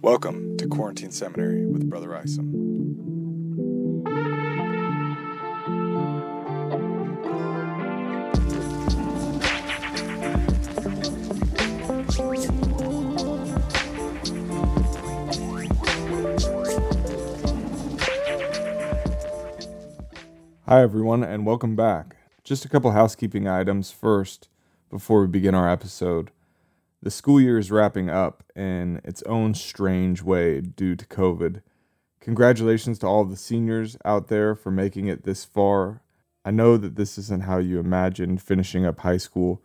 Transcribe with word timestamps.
Welcome 0.00 0.56
to 0.58 0.68
Quarantine 0.68 1.10
Seminary 1.10 1.66
with 1.66 1.90
Brother 1.90 2.14
Isom. 2.14 2.54
Hi, 20.66 20.80
everyone, 20.80 21.24
and 21.24 21.44
welcome 21.44 21.74
back. 21.74 22.14
Just 22.44 22.64
a 22.64 22.68
couple 22.68 22.92
housekeeping 22.92 23.48
items 23.48 23.90
first 23.90 24.48
before 24.90 25.22
we 25.22 25.26
begin 25.26 25.56
our 25.56 25.68
episode. 25.68 26.30
The 27.00 27.10
school 27.12 27.40
year 27.40 27.58
is 27.58 27.70
wrapping 27.70 28.10
up 28.10 28.42
in 28.56 29.00
its 29.04 29.22
own 29.22 29.54
strange 29.54 30.20
way 30.22 30.60
due 30.60 30.96
to 30.96 31.06
COVID. 31.06 31.62
Congratulations 32.20 32.98
to 32.98 33.06
all 33.06 33.24
the 33.24 33.36
seniors 33.36 33.96
out 34.04 34.26
there 34.26 34.56
for 34.56 34.72
making 34.72 35.06
it 35.06 35.22
this 35.22 35.44
far. 35.44 36.02
I 36.44 36.50
know 36.50 36.76
that 36.76 36.96
this 36.96 37.16
isn't 37.16 37.44
how 37.44 37.58
you 37.58 37.78
imagined 37.78 38.42
finishing 38.42 38.84
up 38.84 39.00
high 39.00 39.16
school, 39.16 39.62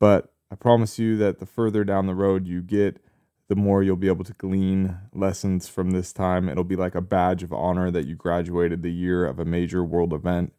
but 0.00 0.32
I 0.50 0.56
promise 0.56 0.98
you 0.98 1.16
that 1.18 1.38
the 1.38 1.46
further 1.46 1.84
down 1.84 2.06
the 2.06 2.14
road 2.14 2.48
you 2.48 2.60
get, 2.60 3.00
the 3.46 3.54
more 3.54 3.82
you'll 3.82 3.94
be 3.94 4.08
able 4.08 4.24
to 4.24 4.32
glean 4.32 4.98
lessons 5.12 5.68
from 5.68 5.92
this 5.92 6.12
time. 6.12 6.48
It'll 6.48 6.64
be 6.64 6.76
like 6.76 6.96
a 6.96 7.00
badge 7.00 7.44
of 7.44 7.52
honor 7.52 7.90
that 7.92 8.06
you 8.06 8.16
graduated 8.16 8.82
the 8.82 8.92
year 8.92 9.24
of 9.26 9.38
a 9.38 9.44
major 9.44 9.84
world 9.84 10.12
event. 10.12 10.52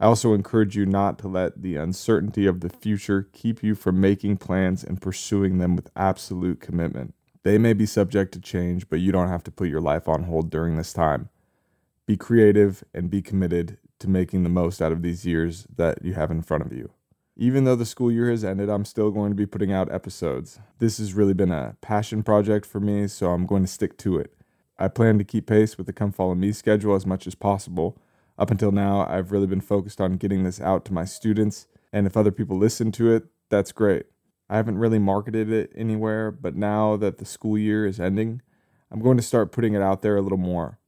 I 0.00 0.06
also 0.06 0.32
encourage 0.32 0.76
you 0.76 0.86
not 0.86 1.18
to 1.20 1.28
let 1.28 1.60
the 1.60 1.74
uncertainty 1.74 2.46
of 2.46 2.60
the 2.60 2.68
future 2.68 3.28
keep 3.32 3.64
you 3.64 3.74
from 3.74 4.00
making 4.00 4.36
plans 4.36 4.84
and 4.84 5.00
pursuing 5.00 5.58
them 5.58 5.74
with 5.74 5.90
absolute 5.96 6.60
commitment. 6.60 7.14
They 7.42 7.58
may 7.58 7.72
be 7.72 7.86
subject 7.86 8.32
to 8.34 8.40
change, 8.40 8.88
but 8.88 9.00
you 9.00 9.10
don't 9.10 9.28
have 9.28 9.42
to 9.44 9.50
put 9.50 9.68
your 9.68 9.80
life 9.80 10.08
on 10.08 10.24
hold 10.24 10.50
during 10.50 10.76
this 10.76 10.92
time. 10.92 11.30
Be 12.06 12.16
creative 12.16 12.84
and 12.94 13.10
be 13.10 13.22
committed 13.22 13.78
to 13.98 14.08
making 14.08 14.44
the 14.44 14.48
most 14.48 14.80
out 14.80 14.92
of 14.92 15.02
these 15.02 15.26
years 15.26 15.66
that 15.74 16.04
you 16.04 16.14
have 16.14 16.30
in 16.30 16.42
front 16.42 16.64
of 16.64 16.72
you. 16.72 16.90
Even 17.36 17.64
though 17.64 17.76
the 17.76 17.84
school 17.86 18.10
year 18.10 18.30
has 18.30 18.44
ended, 18.44 18.68
I'm 18.68 18.84
still 18.84 19.10
going 19.10 19.30
to 19.30 19.36
be 19.36 19.46
putting 19.46 19.72
out 19.72 19.92
episodes. 19.92 20.60
This 20.78 20.98
has 20.98 21.14
really 21.14 21.34
been 21.34 21.52
a 21.52 21.76
passion 21.80 22.22
project 22.22 22.66
for 22.66 22.80
me, 22.80 23.08
so 23.08 23.30
I'm 23.30 23.46
going 23.46 23.62
to 23.62 23.68
stick 23.68 23.96
to 23.98 24.16
it. 24.18 24.34
I 24.78 24.86
plan 24.86 25.18
to 25.18 25.24
keep 25.24 25.46
pace 25.46 25.76
with 25.76 25.86
the 25.86 25.92
Come 25.92 26.12
Follow 26.12 26.36
Me 26.36 26.52
schedule 26.52 26.94
as 26.94 27.06
much 27.06 27.26
as 27.26 27.34
possible 27.34 27.98
up 28.38 28.50
until 28.50 28.70
now, 28.70 29.06
I've 29.08 29.32
really 29.32 29.46
been 29.48 29.60
focused 29.60 30.00
on 30.00 30.16
getting 30.16 30.44
this 30.44 30.60
out 30.60 30.84
to 30.86 30.92
my 30.92 31.04
students, 31.04 31.66
and 31.92 32.06
if 32.06 32.16
other 32.16 32.30
people 32.30 32.56
listen 32.56 32.92
to 32.92 33.12
it, 33.12 33.24
that's 33.48 33.72
great. 33.72 34.06
I 34.48 34.56
haven't 34.56 34.78
really 34.78 34.98
marketed 34.98 35.50
it 35.50 35.72
anywhere, 35.74 36.30
but 36.30 36.54
now 36.54 36.96
that 36.96 37.18
the 37.18 37.24
school 37.24 37.58
year 37.58 37.84
is 37.84 37.98
ending, 37.98 38.40
I'm 38.90 39.00
going 39.00 39.16
to 39.16 39.22
start 39.22 39.52
putting 39.52 39.74
it 39.74 39.82
out 39.82 40.02
there 40.02 40.16
a 40.16 40.22
little 40.22 40.38
more. 40.38 40.78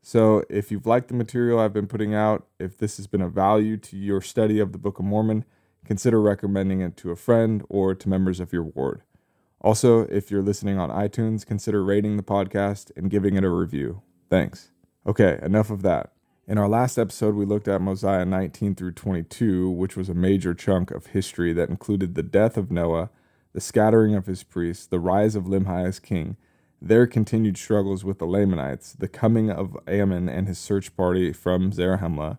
So, 0.00 0.44
if 0.48 0.70
you've 0.70 0.86
liked 0.86 1.08
the 1.08 1.14
material 1.14 1.60
I've 1.60 1.72
been 1.72 1.86
putting 1.86 2.14
out, 2.14 2.46
if 2.58 2.78
this 2.78 2.96
has 2.96 3.06
been 3.06 3.20
of 3.20 3.32
value 3.32 3.76
to 3.76 3.96
your 3.96 4.20
study 4.20 4.58
of 4.58 4.72
the 4.72 4.78
Book 4.78 4.98
of 4.98 5.04
Mormon, 5.04 5.44
consider 5.84 6.20
recommending 6.20 6.80
it 6.80 6.96
to 6.98 7.10
a 7.10 7.16
friend 7.16 7.64
or 7.68 7.94
to 7.94 8.08
members 8.08 8.40
of 8.40 8.52
your 8.52 8.64
ward. 8.64 9.02
Also, 9.60 10.00
if 10.06 10.30
you're 10.30 10.42
listening 10.42 10.78
on 10.78 10.90
iTunes, 10.90 11.46
consider 11.46 11.84
rating 11.84 12.16
the 12.16 12.22
podcast 12.22 12.90
and 12.96 13.10
giving 13.10 13.36
it 13.36 13.44
a 13.44 13.50
review. 13.50 14.02
Thanks. 14.28 14.70
Okay, 15.06 15.38
enough 15.42 15.70
of 15.70 15.82
that. 15.82 16.11
In 16.44 16.58
our 16.58 16.68
last 16.68 16.98
episode, 16.98 17.36
we 17.36 17.44
looked 17.44 17.68
at 17.68 17.80
Mosiah 17.80 18.24
19 18.24 18.74
through 18.74 18.92
22, 18.92 19.70
which 19.70 19.96
was 19.96 20.08
a 20.08 20.14
major 20.14 20.54
chunk 20.54 20.90
of 20.90 21.06
history 21.06 21.52
that 21.52 21.68
included 21.68 22.16
the 22.16 22.22
death 22.24 22.56
of 22.56 22.68
Noah, 22.68 23.10
the 23.52 23.60
scattering 23.60 24.16
of 24.16 24.26
his 24.26 24.42
priests, 24.42 24.84
the 24.84 24.98
rise 24.98 25.36
of 25.36 25.44
Limhi 25.44 25.86
as 25.86 26.00
king, 26.00 26.36
their 26.80 27.06
continued 27.06 27.56
struggles 27.56 28.04
with 28.04 28.18
the 28.18 28.26
Lamanites, 28.26 28.92
the 28.92 29.06
coming 29.06 29.52
of 29.52 29.76
Ammon 29.86 30.28
and 30.28 30.48
his 30.48 30.58
search 30.58 30.96
party 30.96 31.32
from 31.32 31.70
Zarahemla, 31.70 32.38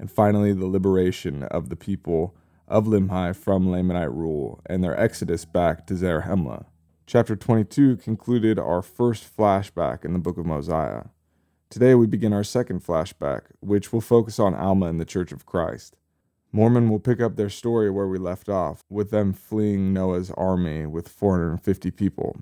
and 0.00 0.10
finally 0.10 0.52
the 0.52 0.66
liberation 0.66 1.44
of 1.44 1.68
the 1.68 1.76
people 1.76 2.34
of 2.66 2.86
Limhi 2.86 3.36
from 3.36 3.68
Lamanite 3.68 4.12
rule 4.12 4.60
and 4.66 4.82
their 4.82 4.98
exodus 4.98 5.44
back 5.44 5.86
to 5.86 5.94
Zarahemla. 5.94 6.64
Chapter 7.06 7.36
22 7.36 7.98
concluded 7.98 8.58
our 8.58 8.82
first 8.82 9.24
flashback 9.24 10.04
in 10.04 10.12
the 10.12 10.18
book 10.18 10.38
of 10.38 10.44
Mosiah. 10.44 11.04
Today 11.74 11.96
we 11.96 12.06
begin 12.06 12.32
our 12.32 12.44
second 12.44 12.84
flashback, 12.84 13.46
which 13.58 13.92
will 13.92 14.00
focus 14.00 14.38
on 14.38 14.54
Alma 14.54 14.86
and 14.86 15.00
the 15.00 15.04
Church 15.04 15.32
of 15.32 15.44
Christ. 15.44 15.96
Mormon 16.52 16.88
will 16.88 17.00
pick 17.00 17.20
up 17.20 17.34
their 17.34 17.50
story 17.50 17.90
where 17.90 18.06
we 18.06 18.16
left 18.16 18.48
off, 18.48 18.84
with 18.88 19.10
them 19.10 19.32
fleeing 19.32 19.92
Noah's 19.92 20.30
army 20.36 20.86
with 20.86 21.08
450 21.08 21.90
people. 21.90 22.36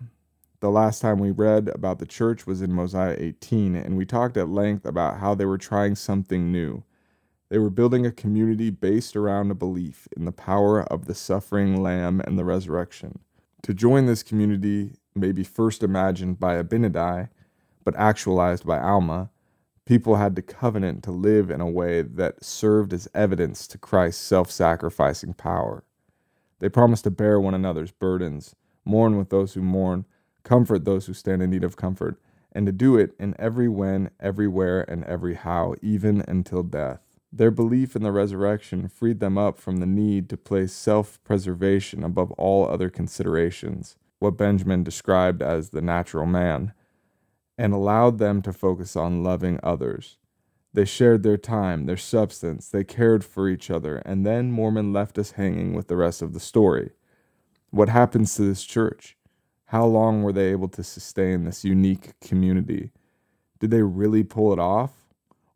The 0.61 0.69
last 0.69 1.01
time 1.01 1.19
we 1.19 1.31
read 1.31 1.71
about 1.71 1.99
the 1.99 2.05
church 2.05 2.47
was 2.47 2.61
in 2.61 2.75
Mosiah 2.75 3.17
18, 3.19 3.75
and 3.75 3.97
we 3.97 4.05
talked 4.05 4.37
at 4.37 4.51
length 4.51 4.85
about 4.85 5.21
how 5.21 5.35
they 5.35 5.47
were 5.47 5.57
trying 5.57 5.95
something 5.95 6.53
new. 6.53 6.85
They 7.49 7.57
were 7.57 7.71
building 7.71 8.05
a 8.05 8.13
community 8.13 8.69
based 8.69 9.17
around 9.17 9.51
a 9.51 9.55
belief 9.55 10.09
in 10.15 10.27
the 10.27 10.33
power 10.33 10.83
of 10.83 11.07
the 11.07 11.15
suffering 11.15 11.83
lamb 11.83 12.21
and 12.27 12.39
the 12.39 12.45
resurrection. 12.45 13.21
To 13.63 13.73
join 13.73 14.05
this 14.05 14.23
community 14.23 14.97
may 15.15 15.33
be 15.33 15.43
first 15.43 15.83
imagined 15.83 16.39
by 16.39 16.63
Abinadi 16.63 17.31
but 17.85 17.97
actualized 17.97 18.67
by 18.67 18.79
Alma, 18.79 19.31
people 19.85 20.17
had 20.17 20.37
to 20.37 20.43
covenant 20.43 21.03
to 21.05 21.11
live 21.11 21.51
in 21.51 21.61
a 21.61 21.71
way 21.71 22.03
that 22.03 22.45
served 22.45 22.93
as 22.93 23.09
evidence 23.15 23.67
to 23.69 23.79
Christ's 23.79 24.25
self 24.25 24.51
sacrificing 24.51 25.35
power. 25.35 25.85
They 26.61 26.69
promised 26.69 27.05
to 27.05 27.11
bear 27.11 27.41
one 27.41 27.55
another's 27.55 27.91
burdens, 27.91 28.55
mourn 28.85 29.17
with 29.17 29.31
those 29.31 29.55
who 29.55 29.63
mourn, 29.63 30.05
comfort 30.45 30.85
those 30.85 31.07
who 31.07 31.15
stand 31.15 31.43
in 31.43 31.51
need 31.51 31.65
of 31.65 31.77
comfort, 31.77 32.21
and 32.53 32.67
to 32.67 32.73
do 32.73 32.97
it 32.97 33.15
in 33.19 33.35
every 33.39 33.69
when, 33.69 34.11
everywhere, 34.21 34.89
and 34.89 35.05
every 35.05 35.35
how, 35.35 35.75
even 35.83 36.25
until 36.29 36.63
death. 36.63 37.01
Their 37.33 37.51
belief 37.51 37.97
in 37.97 38.03
the 38.03 38.13
resurrection 38.13 38.89
freed 38.89 39.19
them 39.19 39.39
up 39.39 39.59
from 39.59 39.79
the 39.79 39.87
need 39.87 40.29
to 40.29 40.37
place 40.37 40.73
self 40.73 41.23
preservation 41.25 42.05
above 42.05 42.31
all 42.33 42.69
other 42.69 42.91
considerations, 42.91 43.97
what 44.19 44.37
Benjamin 44.37 44.85
described 44.85 45.43
as 45.43 45.71
the 45.71 45.83
natural 45.83 46.27
man 46.27 46.75
and 47.59 47.73
allowed 47.73 48.19
them 48.19 48.43
to 48.43 48.53
focus 48.53 48.97
on 48.97 49.23
loving 49.23 49.61
others. 49.63 50.19
They 50.75 50.85
shared 50.85 51.23
their 51.23 51.37
time, 51.37 51.85
their 51.87 51.99
substance, 51.99 52.69
they 52.69 52.85
cared 52.85 53.25
for 53.25 53.49
each 53.49 53.71
other, 53.71 53.99
and 53.99 54.25
then 54.25 54.53
Mormon 54.53 54.93
left 54.93 55.19
us 55.19 55.33
hanging 55.33 55.75
with 55.75 55.89
the 55.89 55.97
rest 55.97 56.23
of 56.23 56.33
the 56.33 56.41
story. 56.41 56.93
What 57.71 57.91
happens 57.91 58.35
to 58.35 58.43
this 58.43 58.65
church? 58.65 59.17
How 59.67 59.85
long 59.85 60.23
were 60.23 60.33
they 60.33 60.51
able 60.51 60.69
to 60.69 60.83
sustain 60.83 61.45
this 61.45 61.65
unique 61.65 62.19
community? 62.21 62.91
Did 63.61 63.71
they 63.71 63.83
really 63.83 64.23
pull 64.23 64.53
it 64.53 64.59
off? 64.59 64.93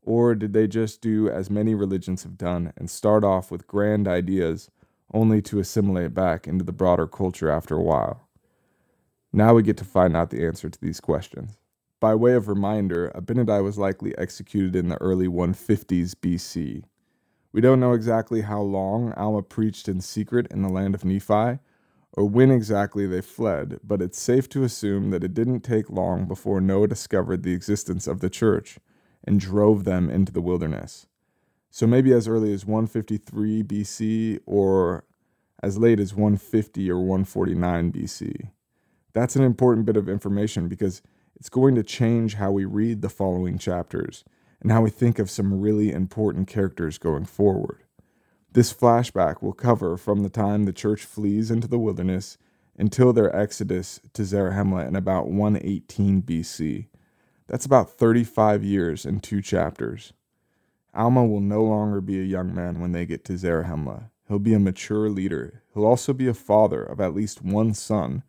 Or 0.03 0.35
did 0.35 0.53
they 0.53 0.69
just 0.69 1.01
do 1.01 1.29
as 1.29 1.51
many 1.51 1.75
religions 1.75 2.23
have 2.23 2.39
done 2.39 2.73
and 2.77 2.89
start 2.89 3.25
off 3.25 3.51
with 3.51 3.67
grand 3.67 4.07
ideas 4.07 4.71
only 5.13 5.43
to 5.43 5.59
assimilate 5.59 6.15
back 6.15 6.47
into 6.47 6.65
the 6.65 6.73
broader 6.73 7.07
culture 7.07 7.51
after 7.51 7.75
a 7.75 7.83
while? 7.83 8.29
Now 9.33 9.55
we 9.55 9.63
get 9.63 9.77
to 9.79 9.85
find 9.85 10.17
out 10.17 10.31
the 10.31 10.47
answer 10.47 10.71
to 10.71 10.81
these 10.81 11.01
questions. 11.01 11.59
By 12.07 12.15
way 12.15 12.35
of 12.35 12.47
reminder, 12.47 13.11
Abinadi 13.17 13.65
was 13.65 13.79
likely 13.79 14.17
executed 14.17 14.77
in 14.77 14.91
the 14.91 14.97
early 15.03 15.27
150s 15.27 16.15
BC. 16.15 16.85
We 17.51 17.61
don't 17.61 17.81
know 17.81 17.95
exactly 17.95 18.43
how 18.43 18.61
long 18.61 19.13
Alma 19.15 19.43
preached 19.43 19.89
in 19.89 20.01
secret 20.01 20.47
in 20.53 20.63
the 20.63 20.69
land 20.69 20.95
of 20.95 21.05
Nephi, 21.05 21.59
or 22.13 22.25
when 22.29 22.53
exactly 22.53 23.09
they 23.09 23.23
fled, 23.23 23.81
but 23.83 24.01
it's 24.01 24.21
safe 24.21 24.49
to 24.51 24.63
assume 24.63 25.11
that 25.11 25.25
it 25.25 25.35
didn't 25.35 25.63
take 25.63 25.91
long 25.91 26.29
before 26.29 26.61
Noah 26.61 26.87
discovered 26.87 27.43
the 27.43 27.55
existence 27.55 28.07
of 28.07 28.21
the 28.21 28.31
church 28.31 28.79
and 29.25 29.41
drove 29.41 29.83
them 29.83 30.09
into 30.09 30.31
the 30.31 30.41
wilderness. 30.41 31.09
So 31.73 31.89
maybe 31.89 32.13
as 32.13 32.29
early 32.29 32.53
as 32.53 32.65
153 32.65 33.65
BC 33.65 34.39
or 34.47 35.03
as 35.61 35.77
late 35.77 35.99
as 35.99 36.15
150 36.15 36.89
or 36.89 37.01
149 37.01 37.91
BC. 37.91 38.51
That's 39.13 39.35
an 39.35 39.43
important 39.43 39.87
bit 39.87 39.97
of 39.97 40.09
information 40.09 40.69
because 40.69 41.03
it's 41.37 41.49
going 41.49 41.75
to 41.75 41.83
change 41.83 42.35
how 42.35 42.51
we 42.51 42.65
read 42.65 43.03
the 43.03 43.09
following 43.09 43.59
chapters 43.59 44.25
and 44.61 44.73
how 44.73 44.83
we 44.83 44.91
think 44.91 45.19
of 45.19 45.31
some 45.31 45.61
really 45.61 45.93
important 45.93 46.49
characters 46.49 46.99
going 46.99 47.27
forward. 47.27 47.83
This 48.53 48.73
flashback 48.73 49.43
will 49.43 49.53
cover 49.53 49.99
from 49.99 50.23
the 50.23 50.31
time 50.31 50.65
the 50.65 50.73
church 50.73 51.05
flees 51.05 51.51
into 51.51 51.69
the 51.69 51.79
wilderness 51.79 52.39
until 52.79 53.13
their 53.13 53.35
exodus 53.37 54.01
to 54.15 54.23
Zarahemla 54.23 54.89
in 54.89 54.97
about 54.97 55.29
118 55.29 56.23
BC. 56.23 56.87
That's 57.47 57.67
about 57.67 57.91
35 57.91 58.65
years 58.65 59.05
in 59.05 59.21
two 59.21 59.43
chapters. 59.43 60.15
Alma 60.95 61.27
will 61.27 61.41
no 61.41 61.63
longer 61.63 62.01
be 62.01 62.19
a 62.19 62.25
young 62.25 62.55
man 62.55 62.81
when 62.81 62.93
they 62.93 63.05
get 63.05 63.25
to 63.27 63.35
Zarahemla. 63.35 64.11
He'll 64.27 64.39
be 64.39 64.55
a 64.55 64.59
mature 64.59 65.11
leader. 65.11 65.63
He'll 65.75 65.85
also 65.85 66.13
be 66.15 66.27
a 66.27 66.35
father 66.35 66.83
of 66.83 67.01
at 67.01 67.15
least 67.15 67.43
one 67.43 67.75
son, 67.75 68.23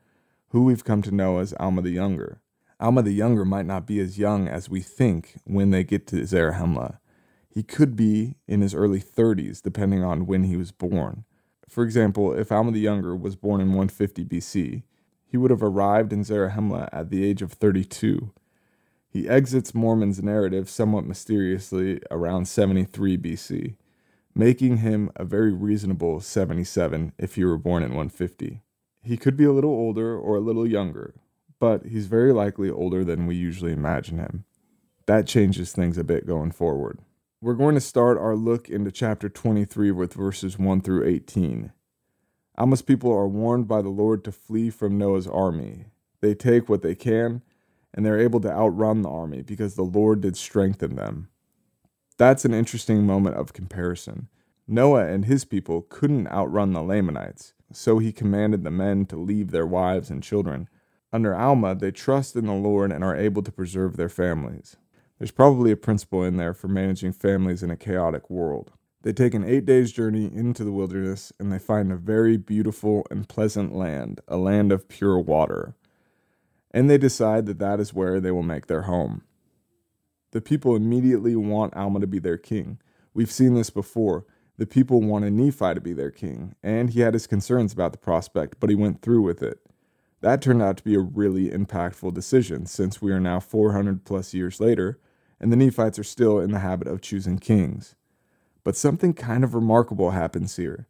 who 0.50 0.64
we've 0.64 0.84
come 0.84 1.02
to 1.04 1.12
know 1.12 1.40
as 1.40 1.54
Alma 1.60 1.82
the 1.82 1.92
Younger. 1.92 2.42
Alma 2.80 3.02
the 3.02 3.12
Younger 3.12 3.44
might 3.44 3.66
not 3.66 3.88
be 3.88 4.00
as 4.00 4.20
young 4.20 4.48
as 4.48 4.70
we 4.70 4.82
think 4.82 5.40
when 5.46 5.72
they 5.72 5.84
get 5.84 6.06
to 6.08 6.18
Zarahemla. 6.18 7.00
He 7.50 7.64
could 7.64 7.96
be 7.96 8.36
in 8.48 8.62
his 8.62 8.76
early 8.76 9.02
30s, 9.02 9.64
depending 9.64 10.04
on 10.04 10.28
when 10.28 10.44
he 10.44 10.56
was 10.56 10.72
born. 10.72 11.26
For 11.68 11.84
example, 11.84 12.34
if 12.34 12.52
Alma 12.52 12.72
the 12.72 12.80
Younger 12.80 13.16
was 13.16 13.36
born 13.36 13.62
in 13.62 13.70
150 13.70 14.26
BC, 14.26 14.84
he 15.26 15.38
would 15.38 15.50
have 15.50 15.64
arrived 15.64 16.14
in 16.14 16.24
Zarahemla 16.24 16.90
at 16.94 17.10
the 17.10 17.26
age 17.26 17.42
of 17.42 17.52
32. 17.52 18.32
He 19.10 19.28
exits 19.28 19.74
Mormon's 19.74 20.22
narrative 20.22 20.70
somewhat 20.70 21.06
mysteriously 21.06 22.00
around 22.12 22.48
73 22.48 23.18
BC, 23.18 23.76
making 24.36 24.78
him 24.78 25.10
a 25.16 25.26
very 25.26 25.52
reasonable 25.52 26.20
77 26.20 27.14
if 27.18 27.36
he 27.36 27.44
were 27.44 27.58
born 27.58 27.82
in 27.82 27.90
150. 27.90 28.62
He 29.02 29.18
could 29.18 29.36
be 29.36 29.46
a 29.46 29.52
little 29.52 29.72
older 29.72 30.16
or 30.16 30.36
a 30.36 30.42
little 30.42 30.68
younger, 30.68 31.16
but 31.60 31.86
he's 31.86 32.08
very 32.08 32.34
likely 32.34 32.70
older 32.70 33.04
than 33.04 33.26
we 33.28 33.36
usually 33.36 33.72
imagine 33.72 34.18
him. 34.18 34.46
That 35.06 35.28
changes 35.28 35.72
things 35.72 35.98
a 35.98 36.04
bit 36.04 36.28
going 36.28 36.52
forward. 36.52 37.00
We're 37.42 37.54
going 37.54 37.76
to 37.76 37.82
start 37.82 38.18
our 38.18 38.36
look 38.36 38.70
into 38.70 38.92
chapter 38.92 39.30
23 39.30 39.92
with 39.92 40.14
verses 40.14 40.58
1 40.58 40.82
through 40.82 41.08
18. 41.08 41.72
Alma's 42.58 42.82
people 42.82 43.12
are 43.12 43.28
warned 43.28 43.68
by 43.68 43.82
the 43.82 43.90
Lord 43.90 44.24
to 44.24 44.32
flee 44.32 44.70
from 44.70 44.98
Noah's 44.98 45.28
army. 45.28 45.86
They 46.22 46.34
take 46.34 46.68
what 46.68 46.82
they 46.82 46.96
can, 46.96 47.44
and 47.94 48.06
they're 48.06 48.20
able 48.20 48.40
to 48.42 48.52
outrun 48.52 49.04
the 49.04 49.10
army 49.10 49.44
because 49.44 49.76
the 49.76 49.84
Lord 49.84 50.22
did 50.22 50.36
strengthen 50.36 50.96
them. 50.96 51.30
That's 52.18 52.46
an 52.46 52.54
interesting 52.54 53.06
moment 53.06 53.36
of 53.36 53.54
comparison. 53.54 54.28
Noah 54.68 55.06
and 55.08 55.26
his 55.26 55.46
people 55.46 55.84
couldn't 55.84 56.28
outrun 56.28 56.74
the 56.74 56.82
Lamanites, 56.82 57.54
so 57.72 58.00
he 58.00 58.12
commanded 58.12 58.64
the 58.64 58.72
men 58.72 59.06
to 59.06 59.16
leave 59.16 59.52
their 59.52 59.68
wives 59.68 60.10
and 60.10 60.24
children. 60.24 60.68
Under 61.14 61.34
Alma, 61.34 61.74
they 61.76 61.92
trust 61.92 62.36
in 62.36 62.46
the 62.46 62.54
Lord 62.54 62.92
and 62.92 63.04
are 63.04 63.16
able 63.16 63.42
to 63.44 63.52
preserve 63.52 63.96
their 63.96 64.10
families. 64.10 64.76
There's 65.18 65.32
probably 65.32 65.72
a 65.72 65.78
principle 65.78 66.24
in 66.24 66.38
there 66.38 66.54
for 66.54 66.68
managing 66.68 67.14
families 67.14 67.64
in 67.64 67.72
a 67.72 67.78
chaotic 67.78 68.30
world. 68.30 68.72
They 69.04 69.14
take 69.14 69.34
an 69.34 69.46
eight 69.46 69.66
days 69.66 69.92
journey 69.92 70.26
into 70.26 70.64
the 70.64 70.72
wilderness 70.72 71.32
and 71.40 71.52
they 71.52 71.60
find 71.60 71.92
a 71.92 71.96
very 71.96 72.36
beautiful 72.36 73.08
and 73.10 73.28
pleasant 73.28 73.74
land, 73.74 74.20
a 74.28 74.38
land 74.38 74.72
of 74.72 74.90
pure 74.90 75.18
water. 75.18 75.76
And 76.72 76.90
they 76.90 76.98
decide 76.98 77.46
that 77.46 77.60
that 77.60 77.80
is 77.80 77.94
where 77.94 78.20
they 78.20 78.32
will 78.32 78.44
make 78.44 78.68
their 78.68 78.84
home. 78.84 79.24
The 80.32 80.42
people 80.42 80.76
immediately 80.76 81.36
want 81.36 81.76
Alma 81.76 82.02
to 82.02 82.08
be 82.08 82.20
their 82.20 82.38
king. 82.38 82.80
We've 83.14 83.32
seen 83.32 83.56
this 83.56 83.70
before. 83.70 84.26
The 84.58 84.68
people 84.68 85.02
wanted 85.02 85.34
Nephi 85.34 85.76
to 85.76 85.82
be 85.82 85.94
their 85.94 86.12
king, 86.12 86.56
and 86.62 86.90
he 86.90 87.00
had 87.00 87.14
his 87.14 87.28
concerns 87.28 87.72
about 87.72 87.92
the 87.92 87.98
prospect, 87.98 88.60
but 88.60 88.70
he 88.70 88.76
went 88.76 89.02
through 89.02 89.22
with 89.22 89.42
it. 89.42 89.60
That 90.22 90.42
turned 90.42 90.62
out 90.62 90.78
to 90.78 90.84
be 90.84 90.96
a 90.96 91.00
really 91.00 91.50
impactful 91.50 92.14
decision 92.14 92.66
since 92.66 93.02
we 93.02 93.12
are 93.12 93.20
now 93.20 93.40
400 93.40 94.04
plus 94.04 94.34
years 94.34 94.60
later 94.60 95.00
and 95.40 95.52
the 95.52 95.56
Nephites 95.56 96.00
are 96.00 96.04
still 96.04 96.40
in 96.40 96.52
the 96.52 96.60
habit 96.60 96.88
of 96.88 97.02
choosing 97.02 97.38
kings. 97.38 97.96
But 98.64 98.76
something 98.76 99.14
kind 99.14 99.44
of 99.44 99.54
remarkable 99.54 100.12
happens 100.12 100.56
here. 100.56 100.88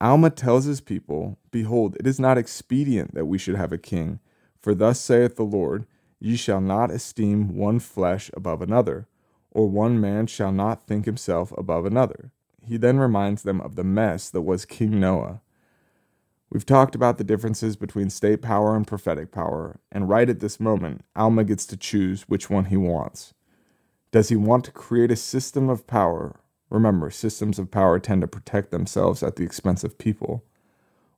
Alma 0.00 0.30
tells 0.30 0.66
his 0.66 0.80
people, 0.80 1.38
Behold, 1.50 1.96
it 1.98 2.06
is 2.06 2.20
not 2.20 2.38
expedient 2.38 3.14
that 3.14 3.26
we 3.26 3.38
should 3.38 3.56
have 3.56 3.72
a 3.72 3.78
king, 3.78 4.20
for 4.60 4.74
thus 4.74 5.00
saith 5.00 5.36
the 5.36 5.44
Lord, 5.44 5.86
Ye 6.20 6.36
shall 6.36 6.60
not 6.60 6.90
esteem 6.90 7.56
one 7.56 7.78
flesh 7.78 8.30
above 8.34 8.60
another, 8.60 9.08
or 9.50 9.68
one 9.68 10.00
man 10.00 10.26
shall 10.26 10.52
not 10.52 10.86
think 10.86 11.04
himself 11.04 11.52
above 11.56 11.86
another. 11.86 12.32
He 12.64 12.76
then 12.76 12.98
reminds 12.98 13.42
them 13.42 13.60
of 13.60 13.76
the 13.76 13.84
mess 13.84 14.30
that 14.30 14.42
was 14.42 14.64
King 14.64 15.00
Noah. 15.00 15.40
We've 16.50 16.64
talked 16.64 16.94
about 16.94 17.18
the 17.18 17.24
differences 17.24 17.76
between 17.76 18.08
state 18.08 18.40
power 18.40 18.74
and 18.74 18.86
prophetic 18.86 19.30
power, 19.32 19.80
and 19.92 20.08
right 20.08 20.30
at 20.30 20.40
this 20.40 20.58
moment, 20.58 21.04
Alma 21.14 21.44
gets 21.44 21.66
to 21.66 21.76
choose 21.76 22.22
which 22.22 22.48
one 22.48 22.66
he 22.66 22.76
wants. 22.76 23.34
Does 24.12 24.30
he 24.30 24.36
want 24.36 24.64
to 24.64 24.70
create 24.70 25.10
a 25.10 25.16
system 25.16 25.68
of 25.68 25.86
power? 25.86 26.40
Remember, 26.70 27.10
systems 27.10 27.58
of 27.58 27.70
power 27.70 27.98
tend 27.98 28.22
to 28.22 28.26
protect 28.26 28.70
themselves 28.70 29.22
at 29.22 29.36
the 29.36 29.44
expense 29.44 29.84
of 29.84 29.98
people. 29.98 30.44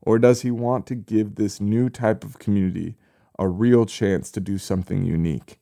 Or 0.02 0.18
does 0.18 0.42
he 0.42 0.50
want 0.50 0.86
to 0.86 0.96
give 0.96 1.36
this 1.36 1.60
new 1.60 1.88
type 1.90 2.24
of 2.24 2.40
community 2.40 2.96
a 3.38 3.46
real 3.46 3.86
chance 3.86 4.32
to 4.32 4.40
do 4.40 4.58
something 4.58 5.04
unique? 5.04 5.60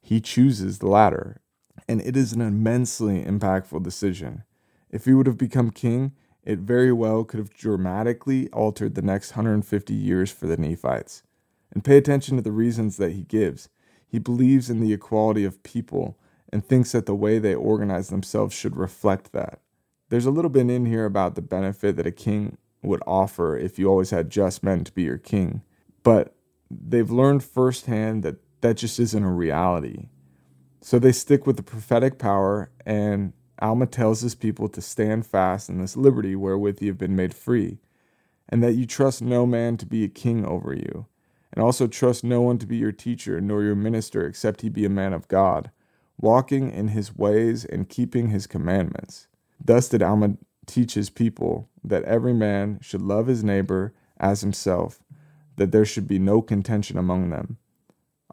He 0.00 0.20
chooses 0.20 0.78
the 0.78 0.88
latter, 0.88 1.40
and 1.88 2.00
it 2.00 2.16
is 2.16 2.32
an 2.32 2.40
immensely 2.40 3.24
impactful 3.24 3.84
decision. 3.84 4.42
If 4.90 5.04
he 5.04 5.14
would 5.14 5.26
have 5.26 5.38
become 5.38 5.70
king, 5.70 6.12
it 6.46 6.60
very 6.60 6.92
well 6.92 7.24
could 7.24 7.38
have 7.38 7.52
dramatically 7.52 8.48
altered 8.50 8.94
the 8.94 9.02
next 9.02 9.32
150 9.32 9.92
years 9.92 10.30
for 10.30 10.46
the 10.46 10.56
Nephites. 10.56 11.22
And 11.72 11.84
pay 11.84 11.98
attention 11.98 12.36
to 12.36 12.42
the 12.42 12.52
reasons 12.52 12.96
that 12.96 13.12
he 13.12 13.22
gives. 13.24 13.68
He 14.06 14.20
believes 14.20 14.70
in 14.70 14.80
the 14.80 14.92
equality 14.92 15.44
of 15.44 15.62
people 15.64 16.16
and 16.52 16.64
thinks 16.64 16.92
that 16.92 17.06
the 17.06 17.14
way 17.14 17.38
they 17.38 17.54
organize 17.54 18.08
themselves 18.08 18.54
should 18.54 18.76
reflect 18.76 19.32
that. 19.32 19.60
There's 20.08 20.24
a 20.24 20.30
little 20.30 20.48
bit 20.48 20.70
in 20.70 20.86
here 20.86 21.04
about 21.04 21.34
the 21.34 21.42
benefit 21.42 21.96
that 21.96 22.06
a 22.06 22.12
king 22.12 22.56
would 22.80 23.02
offer 23.06 23.58
if 23.58 23.78
you 23.78 23.88
always 23.88 24.10
had 24.10 24.30
just 24.30 24.62
men 24.62 24.84
to 24.84 24.92
be 24.92 25.02
your 25.02 25.18
king, 25.18 25.62
but 26.04 26.36
they've 26.70 27.10
learned 27.10 27.42
firsthand 27.42 28.22
that 28.22 28.36
that 28.60 28.76
just 28.76 29.00
isn't 29.00 29.24
a 29.24 29.32
reality. 29.32 30.08
So 30.80 31.00
they 31.00 31.12
stick 31.12 31.46
with 31.46 31.56
the 31.56 31.62
prophetic 31.64 32.18
power, 32.18 32.70
and 32.84 33.32
Alma 33.60 33.86
tells 33.86 34.20
his 34.20 34.34
people 34.34 34.68
to 34.68 34.80
stand 34.80 35.26
fast 35.26 35.68
in 35.68 35.80
this 35.80 35.96
liberty 35.96 36.36
wherewith 36.36 36.80
ye 36.80 36.88
have 36.88 36.98
been 36.98 37.16
made 37.16 37.34
free, 37.34 37.78
and 38.48 38.62
that 38.62 38.74
you 38.74 38.86
trust 38.86 39.22
no 39.22 39.46
man 39.46 39.76
to 39.76 39.86
be 39.86 40.04
a 40.04 40.08
king 40.08 40.44
over 40.44 40.74
you, 40.74 41.06
and 41.52 41.62
also 41.62 41.86
trust 41.86 42.22
no 42.22 42.40
one 42.40 42.58
to 42.58 42.66
be 42.66 42.76
your 42.76 42.92
teacher 42.92 43.40
nor 43.40 43.62
your 43.62 43.74
minister 43.74 44.26
except 44.26 44.60
he 44.60 44.68
be 44.68 44.84
a 44.84 44.90
man 44.90 45.12
of 45.12 45.28
God 45.28 45.70
walking 46.18 46.70
in 46.70 46.88
his 46.88 47.16
ways 47.16 47.64
and 47.64 47.88
keeping 47.88 48.28
his 48.28 48.46
commandments. 48.46 49.26
Thus 49.62 49.88
did 49.88 50.02
Alma 50.02 50.36
teach 50.66 50.94
his 50.94 51.10
people 51.10 51.68
that 51.84 52.04
every 52.04 52.32
man 52.32 52.78
should 52.82 53.02
love 53.02 53.26
his 53.26 53.44
neighbor 53.44 53.94
as 54.18 54.40
himself, 54.40 55.02
that 55.56 55.72
there 55.72 55.84
should 55.84 56.08
be 56.08 56.18
no 56.18 56.42
contention 56.42 56.98
among 56.98 57.30
them. 57.30 57.58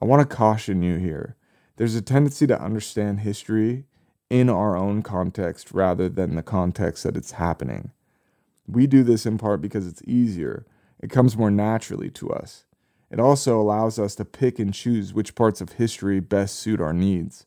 I 0.01 0.05
want 0.05 0.27
to 0.27 0.35
caution 0.35 0.81
you 0.81 0.97
here. 0.97 1.35
There's 1.77 1.95
a 1.95 2.01
tendency 2.01 2.47
to 2.47 2.61
understand 2.61 3.21
history 3.21 3.85
in 4.33 4.49
our 4.49 4.75
own 4.75 5.03
context 5.03 5.71
rather 5.73 6.09
than 6.09 6.33
the 6.33 6.41
context 6.41 7.03
that 7.03 7.15
it's 7.15 7.33
happening. 7.33 7.91
We 8.65 8.87
do 8.87 9.03
this 9.03 9.27
in 9.27 9.37
part 9.37 9.61
because 9.61 9.85
it's 9.85 10.01
easier, 10.07 10.65
it 10.99 11.11
comes 11.11 11.37
more 11.37 11.51
naturally 11.51 12.09
to 12.09 12.31
us. 12.31 12.65
It 13.11 13.19
also 13.19 13.61
allows 13.61 13.99
us 13.99 14.15
to 14.15 14.25
pick 14.25 14.57
and 14.57 14.73
choose 14.73 15.13
which 15.13 15.35
parts 15.35 15.61
of 15.61 15.73
history 15.73 16.19
best 16.19 16.55
suit 16.57 16.81
our 16.81 16.93
needs. 16.93 17.45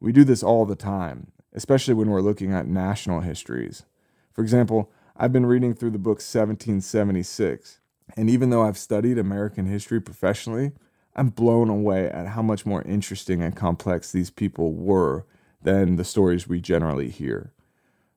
We 0.00 0.10
do 0.10 0.24
this 0.24 0.42
all 0.42 0.64
the 0.64 0.74
time, 0.74 1.32
especially 1.52 1.92
when 1.92 2.08
we're 2.08 2.22
looking 2.22 2.50
at 2.50 2.66
national 2.66 3.20
histories. 3.20 3.84
For 4.32 4.40
example, 4.40 4.90
I've 5.18 5.34
been 5.34 5.44
reading 5.44 5.74
through 5.74 5.90
the 5.90 5.98
book 5.98 6.20
1776, 6.20 7.80
and 8.16 8.30
even 8.30 8.48
though 8.48 8.62
I've 8.62 8.78
studied 8.78 9.18
American 9.18 9.66
history 9.66 10.00
professionally, 10.00 10.72
I'm 11.14 11.28
blown 11.28 11.68
away 11.68 12.08
at 12.08 12.28
how 12.28 12.40
much 12.40 12.64
more 12.64 12.80
interesting 12.84 13.42
and 13.42 13.54
complex 13.54 14.12
these 14.12 14.30
people 14.30 14.72
were 14.72 15.26
than 15.62 15.96
the 15.96 16.04
stories 16.04 16.48
we 16.48 16.60
generally 16.60 17.08
hear. 17.08 17.52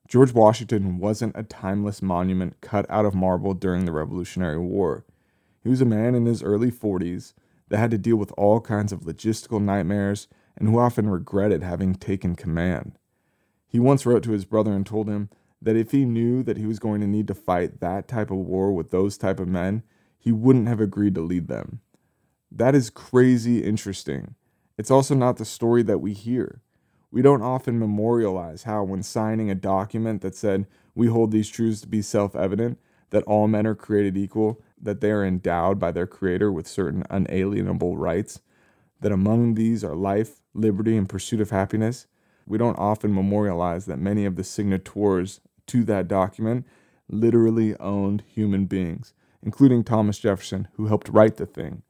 George 0.08 0.32
Washington 0.32 0.98
wasn't 0.98 1.36
a 1.36 1.44
timeless 1.44 2.02
monument 2.02 2.60
cut 2.60 2.84
out 2.90 3.04
of 3.04 3.14
marble 3.14 3.54
during 3.54 3.84
the 3.84 3.92
Revolutionary 3.92 4.58
War. 4.58 5.04
He 5.62 5.68
was 5.68 5.80
a 5.80 5.84
man 5.84 6.14
in 6.14 6.26
his 6.26 6.42
early 6.42 6.70
40s 6.70 7.32
that 7.68 7.78
had 7.78 7.90
to 7.92 7.98
deal 7.98 8.16
with 8.16 8.32
all 8.36 8.60
kinds 8.60 8.92
of 8.92 9.02
logistical 9.02 9.62
nightmares 9.62 10.26
and 10.56 10.68
who 10.68 10.78
often 10.78 11.08
regretted 11.08 11.62
having 11.62 11.94
taken 11.94 12.34
command. 12.34 12.98
He 13.68 13.78
once 13.78 14.04
wrote 14.04 14.24
to 14.24 14.32
his 14.32 14.44
brother 14.44 14.72
and 14.72 14.84
told 14.84 15.08
him 15.08 15.30
that 15.62 15.76
if 15.76 15.92
he 15.92 16.04
knew 16.04 16.42
that 16.42 16.56
he 16.56 16.66
was 16.66 16.78
going 16.78 17.00
to 17.00 17.06
need 17.06 17.28
to 17.28 17.34
fight 17.34 17.80
that 17.80 18.08
type 18.08 18.30
of 18.30 18.38
war 18.38 18.72
with 18.72 18.90
those 18.90 19.16
type 19.16 19.38
of 19.38 19.46
men, 19.46 19.82
he 20.18 20.32
wouldn't 20.32 20.68
have 20.68 20.80
agreed 20.80 21.14
to 21.14 21.20
lead 21.20 21.48
them. 21.48 21.80
That 22.50 22.74
is 22.74 22.90
crazy 22.90 23.62
interesting. 23.62 24.34
It's 24.76 24.90
also 24.90 25.14
not 25.14 25.36
the 25.36 25.44
story 25.44 25.82
that 25.84 25.98
we 25.98 26.14
hear. 26.14 26.62
We 27.12 27.22
don't 27.22 27.42
often 27.42 27.78
memorialize 27.78 28.64
how, 28.64 28.84
when 28.84 29.02
signing 29.02 29.50
a 29.50 29.54
document 29.54 30.22
that 30.22 30.34
said, 30.34 30.66
We 30.94 31.08
hold 31.08 31.32
these 31.32 31.48
truths 31.48 31.80
to 31.82 31.88
be 31.88 32.02
self 32.02 32.36
evident, 32.36 32.78
that 33.10 33.24
all 33.24 33.48
men 33.48 33.66
are 33.66 33.74
created 33.74 34.16
equal, 34.16 34.62
that 34.80 35.00
they 35.00 35.10
are 35.10 35.24
endowed 35.24 35.78
by 35.78 35.90
their 35.92 36.06
Creator 36.06 36.52
with 36.52 36.66
certain 36.68 37.04
unalienable 37.10 37.96
rights, 37.96 38.40
that 39.00 39.12
among 39.12 39.54
these 39.54 39.82
are 39.84 39.96
life, 39.96 40.40
liberty, 40.54 40.96
and 40.96 41.08
pursuit 41.08 41.40
of 41.40 41.50
happiness, 41.50 42.06
we 42.46 42.58
don't 42.58 42.78
often 42.78 43.14
memorialize 43.14 43.86
that 43.86 43.98
many 43.98 44.24
of 44.24 44.36
the 44.36 44.44
signatories 44.44 45.40
to 45.66 45.84
that 45.84 46.08
document 46.08 46.66
literally 47.08 47.76
owned 47.78 48.22
human 48.26 48.66
beings, 48.66 49.14
including 49.42 49.84
Thomas 49.84 50.18
Jefferson, 50.18 50.68
who 50.74 50.86
helped 50.86 51.08
write 51.08 51.36
the 51.36 51.46
thing. 51.46 51.82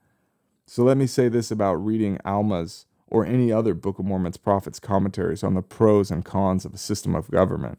So 0.67 0.85
let 0.85 0.97
me 0.97 1.07
say 1.07 1.29
this 1.29 1.51
about 1.51 1.75
reading 1.75 2.19
Alma's 2.25 2.87
or 3.11 3.27
any 3.27 3.53
other 3.53 3.75
Book 3.75 3.99
of 3.99 4.05
Mormon's 4.07 4.37
prophets' 4.37 4.81
commentaries 4.81 5.43
on 5.43 5.55
the 5.55 5.63
pros 5.63 6.11
and 6.11 6.25
cons 6.25 6.65
of 6.65 6.73
a 6.73 6.79
system 6.79 7.15
of 7.15 7.31
government. 7.31 7.79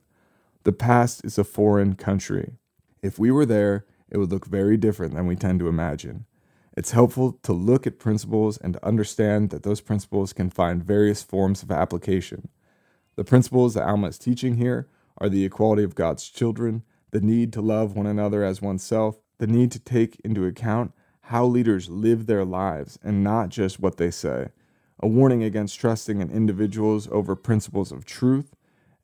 The 0.64 0.74
past 0.74 1.26
is 1.26 1.38
a 1.38 1.44
foreign 1.44 1.96
country. 1.96 2.58
If 3.02 3.18
we 3.18 3.32
were 3.32 3.46
there, 3.46 3.86
it 4.10 4.18
would 4.18 4.32
look 4.32 4.46
very 4.46 4.78
different 4.78 5.16
than 5.16 5.26
we 5.26 5.36
tend 5.36 5.60
to 5.62 5.70
imagine. 5.70 6.26
It's 6.78 6.92
helpful 6.92 7.40
to 7.44 7.54
look 7.54 7.88
at 7.88 8.00
principles 8.00 8.58
and 8.58 8.74
to 8.74 8.86
understand 8.86 9.50
that 9.50 9.64
those 9.64 9.82
principles 9.82 10.34
can 10.34 10.50
find 10.50 10.84
various 10.84 11.24
forms 11.24 11.64
of 11.64 11.72
application. 11.72 12.50
The 13.16 13.24
principles 13.24 13.74
that 13.74 13.88
Alma 13.88 14.08
is 14.08 14.18
teaching 14.18 14.58
here 14.58 14.88
are 15.18 15.30
the 15.30 15.46
equality 15.46 15.84
of 15.84 15.96
God's 15.96 16.30
children, 16.30 16.84
the 17.12 17.22
need 17.22 17.52
to 17.54 17.62
love 17.62 17.96
one 17.96 18.08
another 18.08 18.44
as 18.44 18.62
oneself, 18.62 19.18
the 19.38 19.48
need 19.48 19.72
to 19.72 19.80
take 19.80 20.20
into 20.24 20.46
account 20.46 20.94
how 21.26 21.46
leaders 21.46 21.90
live 21.90 22.26
their 22.26 22.46
lives 22.46 23.00
and 23.04 23.24
not 23.24 23.50
just 23.50 23.80
what 23.80 23.98
they 23.98 24.12
say, 24.12 24.50
a 25.02 25.08
warning 25.08 25.44
against 25.44 25.80
trusting 25.80 26.22
in 26.22 26.30
individuals 26.30 27.08
over 27.12 27.36
principles 27.36 27.92
of 27.92 28.06
truth, 28.06 28.56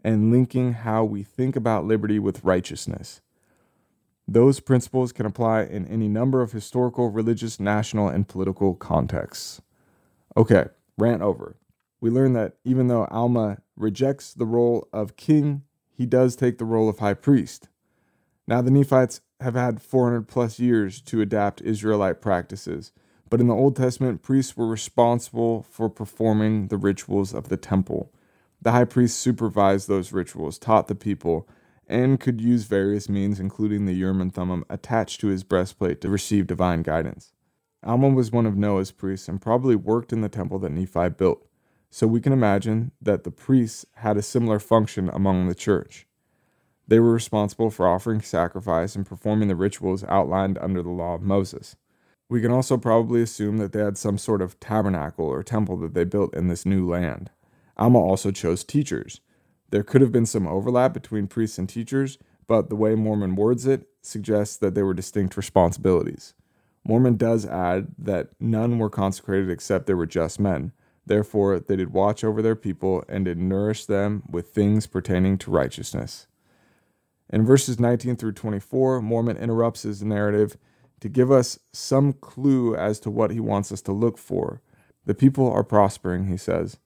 and 0.04 0.32
linking 0.32 0.74
how 0.74 1.04
we 1.04 1.24
think 1.24 1.56
about 1.56 1.86
liberty 1.86 2.20
with 2.20 2.44
righteousness. 2.44 3.22
Those 4.27 4.60
principles 4.60 5.12
can 5.12 5.25
apply 5.25 5.63
in 5.63 5.88
any 5.88 6.08
number 6.08 6.42
of 6.42 6.51
historical, 6.51 7.10
religious, 7.10 7.60
national, 7.60 8.10
and 8.10 8.27
political 8.27 8.75
contexts. 8.75 9.62
Okay, 10.36 10.66
rant 10.98 11.22
over. 11.22 11.56
We 12.01 12.10
learn 12.10 12.34
that 12.34 12.58
even 12.63 12.88
though 12.88 13.06
Alma 13.06 13.58
rejects 13.75 14.34
the 14.34 14.46
role 14.46 14.88
of 14.94 15.16
king, 15.16 15.63
he 15.89 16.06
does 16.06 16.36
take 16.36 16.58
the 16.58 16.66
role 16.66 16.89
of 16.89 17.00
high 17.00 17.16
priest. 17.16 17.70
Now, 18.48 18.62
the 18.62 18.72
Nephites 18.72 19.22
have 19.39 19.56
had 19.56 19.82
400 19.82 20.27
plus 20.27 20.60
years 20.60 21.01
to 21.01 21.22
adapt 21.22 21.62
Israelite 21.62 22.22
practices, 22.22 22.92
but 23.29 23.39
in 23.41 23.48
the 23.48 23.55
Old 23.55 23.75
Testament, 23.75 24.22
priests 24.22 24.55
were 24.55 24.67
responsible 24.67 25.63
for 25.69 25.89
performing 25.89 26.67
the 26.67 26.77
rituals 26.77 27.34
of 27.34 27.50
the 27.50 27.57
temple. 27.57 28.12
The 28.62 28.72
high 28.72 28.86
priest 28.86 29.17
supervised 29.17 29.88
those 29.88 30.12
rituals, 30.12 30.57
taught 30.57 30.88
the 30.88 30.96
people, 30.96 31.48
and 31.88 32.19
could 32.19 32.41
use 32.41 32.65
various 32.65 33.07
means, 33.07 33.39
including 33.39 33.86
the 33.86 33.93
Urim 33.93 34.22
and 34.22 34.34
Thummim, 34.34 34.65
attached 34.69 35.22
to 35.22 35.27
his 35.27 35.43
breastplate 35.43 36.01
to 36.01 36.10
receive 36.10 36.48
divine 36.48 36.81
guidance. 36.81 37.34
Alma 37.84 38.10
was 38.10 38.31
one 38.31 38.46
of 38.46 38.57
Noah's 38.57 38.91
priests 38.91 39.29
and 39.29 39.41
probably 39.41 39.75
worked 39.75 40.12
in 40.12 40.22
the 40.22 40.29
temple 40.29 40.60
that 40.60 40.72
Nephi 40.72 41.10
built, 41.10 41.46
so 41.89 42.07
we 42.07 42.19
can 42.19 42.34
imagine 42.34 42.91
that 43.01 43.24
the 43.24 43.31
priests 43.31 43.86
had 43.96 44.17
a 44.17 44.22
similar 44.22 44.60
function 44.60 45.10
among 45.10 45.48
the 45.48 45.55
church. 45.55 46.07
They 46.88 47.00
were 47.00 47.13
responsible 47.13 47.69
for 47.69 47.88
offering 47.88 48.22
sacrifice 48.22 48.96
and 48.96 49.05
performing 49.05 49.48
the 49.48 49.55
rituals 49.55 50.03
outlined 50.05 50.57
under 50.57 50.81
the 50.81 50.89
law 50.89 51.15
of 51.15 51.22
Moses. 51.22 51.75
We 52.29 52.41
can 52.41 52.51
also 52.51 52.77
probably 52.77 53.22
assume 53.22 53.57
that 53.57 53.72
they 53.72 53.79
had 53.79 53.98
some 53.98 54.17
sort 54.17 54.41
of 54.41 54.60
tabernacle 54.60 55.25
or 55.25 55.43
temple 55.43 55.77
that 55.77 55.93
they 55.93 56.03
built 56.03 56.36
in 56.36 56.48
this 56.48 56.65
new 56.65 56.88
land. 56.88 57.29
Alma 57.77 58.00
also 58.00 58.31
chose 58.31 58.63
teachers. 58.63 59.22
There 59.69 59.84
could 59.84 60.01
have 60.01 60.12
been 60.12 60.25
some 60.25 60.48
overlap 60.48 60.93
between 60.93 61.27
priests 61.27 61.57
and 61.57 61.69
teachers, 61.69 62.17
but 62.48 62.69
the 62.69 62.75
way 62.75 62.96
Mormon 62.96 63.36
words 63.36 63.65
it 63.65 63.88
suggests 64.01 64.57
that 64.57 64.75
they 64.75 64.84
were 64.84 64.93
distinct 64.93 65.38
responsibilities. 65.38 66.34
Mormon 66.84 67.17
does 67.17 67.46
add 67.46 67.88
that 67.98 68.29
none 68.39 68.79
were 68.79 68.89
consecrated 68.89 69.50
except 69.50 69.86
they 69.86 69.93
were 69.93 70.05
just 70.05 70.39
men. 70.39 70.72
Therefore, 71.05 71.60
they 71.60 71.75
did 71.75 71.93
watch 71.93 72.24
over 72.24 72.41
their 72.41 72.55
people 72.55 73.03
and 73.07 73.25
did 73.25 73.38
nourish 73.38 73.86
them 73.86 74.24
with 74.29 74.50
things 74.50 74.88
pertaining 74.88 75.38
to 75.39 75.51
righteousness. 75.51 76.27
In 77.29 77.46
verses 77.46 77.79
19 77.79 78.15
through 78.15 78.34
24, 78.34 79.01
Mormon 79.01 79.38
interrupts 79.38 79.84
his 79.84 80.01
narrative 80.01 80.57
to 81.00 81.10
give 81.10 81.32
us 81.32 81.60
some 81.74 82.13
clue 82.13 82.75
as 82.75 83.00
to 83.01 83.10
what 83.10 83.32
he 83.32 83.39
wants 83.39 83.72
us 83.72 83.82
to 83.84 83.92
look 83.92 84.18
for. 84.18 84.62
The 85.06 85.13
people 85.13 85.51
are 85.51 85.63
prospering, 85.63 86.27
he 86.27 86.38
says. 86.38 86.77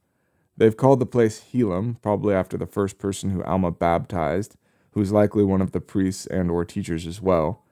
They've 0.58 0.76
called 0.76 1.00
the 1.00 1.06
place 1.06 1.44
Helam, 1.54 2.02
probably 2.02 2.36
after 2.36 2.58
the 2.58 2.68
first 2.68 2.98
person 2.98 3.32
who 3.32 3.44
Alma 3.44 3.72
baptized, 3.72 4.58
who's 4.92 5.12
likely 5.12 5.44
one 5.44 5.62
of 5.62 5.72
the 5.72 5.82
priests 5.82 6.28
and 6.28 6.52
or 6.52 6.66
teachers 6.66 7.08
as 7.08 7.22
well. 7.22 7.64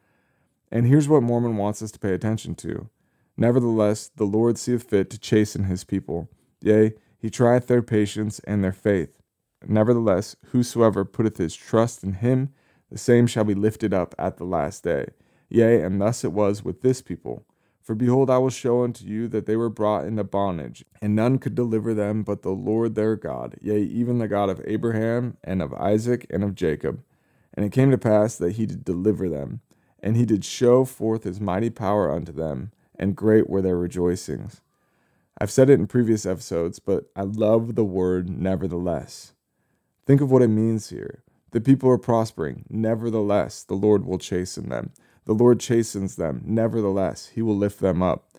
And 0.72 0.88
here's 0.88 1.08
what 1.08 1.24
Mormon 1.24 1.58
wants 1.58 1.82
us 1.82 1.92
to 1.92 2.00
pay 2.00 2.14
attention 2.14 2.56
to. 2.56 2.90
Nevertheless, 3.36 4.10
the 4.16 4.26
Lord 4.26 4.58
seeth 4.58 4.90
fit 4.90 5.10
to 5.10 5.20
chasten 5.20 5.66
his 5.66 5.84
people. 5.84 6.30
Yea, 6.62 6.94
he 7.18 7.30
trieth 7.30 7.68
their 7.68 7.82
patience 7.82 8.40
and 8.40 8.64
their 8.64 8.74
faith. 8.74 9.20
Nevertheless, 9.68 10.36
whosoever 10.48 11.04
putteth 11.06 11.38
his 11.38 11.56
trust 11.56 12.04
in 12.04 12.14
him, 12.14 12.54
the 12.90 12.98
same 12.98 13.28
shall 13.28 13.44
be 13.44 13.54
lifted 13.54 13.94
up 13.94 14.16
at 14.18 14.38
the 14.38 14.46
last 14.46 14.84
day. 14.84 15.08
Yea, 15.50 15.82
and 15.82 16.00
thus 16.00 16.24
it 16.24 16.32
was 16.32 16.64
with 16.64 16.82
this 16.82 17.02
people. 17.02 17.44
For 17.82 17.96
behold, 17.96 18.30
I 18.30 18.38
will 18.38 18.52
show 18.52 18.84
unto 18.84 19.04
you 19.04 19.28
that 19.30 19.48
they 19.48 19.56
were 19.56 19.70
brought 19.70 20.06
into 20.06 20.24
bondage, 20.24 20.86
and 21.02 21.16
none 21.16 21.40
could 21.40 21.56
deliver 21.56 21.94
them 21.96 22.22
but 22.22 22.44
the 22.44 22.52
Lord 22.52 22.94
their 22.94 23.16
God, 23.16 23.56
yea, 23.62 23.82
even 23.82 24.20
the 24.20 24.28
God 24.28 24.50
of 24.50 24.62
Abraham, 24.66 25.38
and 25.44 25.62
of 25.62 25.74
Isaac, 25.74 26.28
and 26.30 26.44
of 26.44 26.54
Jacob. 26.54 27.02
And 27.56 27.66
it 27.66 27.72
came 27.72 27.90
to 27.90 27.98
pass 27.98 28.36
that 28.36 28.54
he 28.58 28.68
did 28.68 28.86
deliver 28.86 29.28
them, 29.28 29.62
and 30.02 30.16
he 30.16 30.26
did 30.26 30.46
show 30.46 30.86
forth 30.86 31.24
his 31.24 31.42
mighty 31.42 31.72
power 31.72 32.12
unto 32.12 32.32
them, 32.32 32.72
and 32.96 33.16
great 33.16 33.50
were 33.50 33.62
their 33.62 33.78
rejoicings. 33.78 34.62
I've 35.42 35.50
said 35.50 35.70
it 35.70 35.80
in 35.80 35.88
previous 35.88 36.26
episodes, 36.26 36.78
but 36.80 37.06
I 37.16 37.24
love 37.24 37.74
the 37.74 37.86
word 37.86 38.30
nevertheless. 38.30 39.34
Think 40.06 40.22
of 40.22 40.32
what 40.32 40.42
it 40.42 40.50
means 40.50 40.90
here. 40.90 41.24
The 41.52 41.62
people 41.62 41.90
are 41.90 41.98
prospering. 41.98 42.66
Nevertheless, 42.70 43.64
the 43.64 43.74
Lord 43.74 44.06
will 44.06 44.20
chasten 44.20 44.70
them. 44.70 44.92
The 45.30 45.36
Lord 45.36 45.60
chastens 45.60 46.16
them. 46.16 46.42
Nevertheless, 46.44 47.28
he 47.36 47.44
will 47.44 47.56
lift 47.56 47.82
them 47.82 48.02
up. 48.02 48.32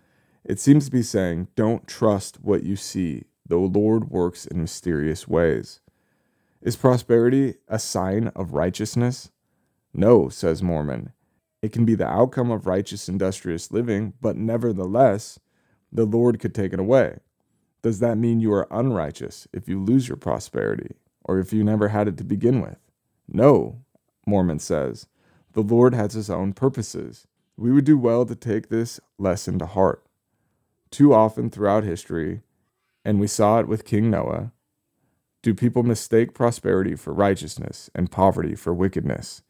It 0.45 0.59
seems 0.59 0.87
to 0.87 0.91
be 0.91 1.05
saying, 1.05 1.47
don't 1.55 1.87
trust 1.87 2.43
what 2.43 2.65
you 2.65 2.75
see. 2.75 3.27
The 3.47 3.59
Lord 3.59 4.11
works 4.11 4.45
in 4.45 4.61
mysterious 4.61 5.29
ways. 5.29 5.79
Is 6.61 6.75
prosperity 6.75 7.55
a 7.69 7.79
sign 7.79 8.33
of 8.35 8.55
righteousness? 8.55 9.31
No, 9.95 10.29
says 10.29 10.65
Mormon. 10.65 11.13
It 11.63 11.73
can 11.73 11.85
be 11.85 11.95
the 11.95 12.09
outcome 12.09 12.51
of 12.51 12.67
righteous, 12.67 13.09
industrious 13.09 13.71
living, 13.71 14.15
but 14.21 14.35
nevertheless, 14.35 15.39
the 15.93 16.05
Lord 16.05 16.41
could 16.41 16.57
take 16.57 16.73
it 16.73 16.81
away. 16.81 17.21
Does 17.83 18.01
that 18.01 18.19
mean 18.19 18.41
you 18.41 18.53
are 18.53 18.67
unrighteous 18.69 19.47
if 19.53 19.69
you 19.69 19.81
lose 19.81 20.09
your 20.09 20.17
prosperity, 20.17 20.97
or 21.25 21.39
if 21.39 21.53
you 21.53 21.63
never 21.63 21.91
had 21.91 22.09
it 22.09 22.17
to 22.17 22.25
begin 22.25 22.61
with? 22.61 22.79
No, 23.29 23.79
Mormon 24.27 24.59
says. 24.59 25.07
The 25.53 25.63
Lord 25.63 25.95
has 25.95 26.13
his 26.15 26.31
own 26.31 26.53
purposes. 26.53 27.27
We 27.57 27.73
would 27.73 27.85
do 27.85 27.99
well 27.99 28.25
to 28.27 28.35
take 28.35 28.69
this 28.69 29.01
lesson 29.19 29.59
to 29.59 29.67
heart. 29.67 30.05
Too 30.91 31.13
often 31.13 31.51
throughout 31.51 31.85
history, 31.85 32.43
and 33.05 33.19
we 33.19 33.27
saw 33.27 33.59
it 33.59 33.69
with 33.69 33.85
King 33.85 34.11
Noah, 34.11 34.53
do 35.43 35.55
people 35.55 35.83
mistake 35.83 36.35
prosperity 36.35 36.95
for 36.95 37.15
righteousness 37.15 37.91
and 37.95 38.11
poverty 38.11 38.55
for 38.55 38.75
wickedness? 38.75 39.43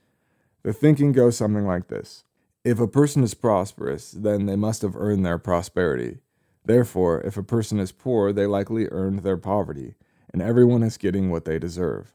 The 0.63 0.73
thinking 0.73 1.13
goes 1.13 1.37
something 1.37 1.67
like 1.67 1.89
this 1.89 2.25
If 2.65 2.79
a 2.79 2.87
person 2.87 3.25
is 3.25 3.35
prosperous, 3.35 4.13
then 4.13 4.47
they 4.47 4.57
must 4.57 4.83
have 4.83 4.97
earned 4.97 5.27
their 5.27 5.39
prosperity. 5.39 6.19
Therefore, 6.65 7.21
if 7.23 7.37
a 7.37 7.43
person 7.43 7.81
is 7.81 7.93
poor, 7.93 8.33
they 8.33 8.47
likely 8.47 8.87
earned 8.89 9.21
their 9.21 9.39
poverty, 9.39 9.95
and 10.33 10.41
everyone 10.41 10.83
is 10.83 10.97
getting 10.97 11.31
what 11.31 11.45
they 11.45 11.59
deserve. 11.59 12.15